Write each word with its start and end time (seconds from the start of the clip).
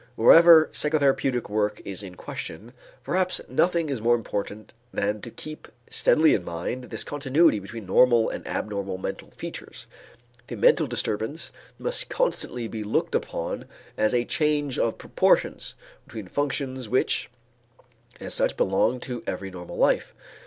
Wherever 0.15 0.65
psychotherapeutic 0.73 1.47
work 1.47 1.79
is 1.85 2.01
in 2.01 2.15
question, 2.15 2.73
perhaps 3.03 3.39
nothing 3.47 3.87
is 3.87 4.01
more 4.01 4.15
important 4.15 4.73
than 4.91 5.21
to 5.21 5.29
keep 5.29 5.67
steadily 5.91 6.33
in 6.33 6.43
mind 6.43 6.85
this 6.85 7.03
continuity 7.03 7.59
between 7.59 7.85
normal 7.85 8.27
and 8.27 8.47
abnormal 8.47 8.97
mental 8.97 9.29
features. 9.29 9.85
The 10.47 10.55
mental 10.55 10.87
disturbance 10.87 11.51
must 11.77 12.09
constantly 12.09 12.67
be 12.67 12.83
looked 12.83 13.13
upon 13.13 13.65
as 13.95 14.15
a 14.15 14.25
change 14.25 14.79
of 14.79 14.97
proportions 14.97 15.75
between 16.07 16.27
functions 16.27 16.89
which, 16.89 17.29
as 18.19 18.33
such, 18.33 18.57
belong 18.57 18.99
to 19.01 19.21
every 19.27 19.51
normal 19.51 19.77
life. 19.77 20.15